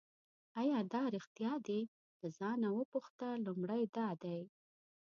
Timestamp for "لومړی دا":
3.45-4.07